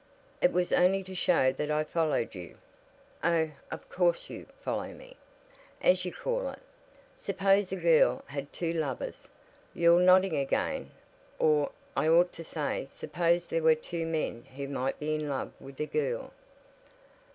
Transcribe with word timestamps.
"It 0.41 0.51
was 0.51 0.71
only 0.71 1.03
to 1.03 1.13
show 1.13 1.51
that 1.51 1.69
I 1.69 1.83
followed 1.83 2.33
you." 2.33 2.57
"Oh, 3.23 3.51
of 3.69 3.87
course 3.87 4.31
you 4.31 4.47
'follow 4.59 4.93
me,' 4.95 5.15
as 5.79 6.05
you 6.05 6.11
call 6.11 6.49
it. 6.49 6.59
Suppose 7.15 7.71
a 7.71 7.75
girl 7.75 8.23
had 8.25 8.51
two 8.51 8.73
lovers 8.73 9.21
you're 9.75 9.99
nodding 9.99 10.35
again 10.37 10.89
or, 11.37 11.71
I 11.95 12.07
ought 12.07 12.33
to 12.33 12.43
say, 12.43 12.87
suppose 12.89 13.47
there 13.47 13.61
were 13.61 13.75
two 13.75 14.07
men 14.07 14.45
who 14.55 14.67
might 14.67 14.97
be 14.97 15.13
in 15.13 15.29
love 15.29 15.51
with 15.59 15.79
a 15.79 15.85
girl." 15.85 16.33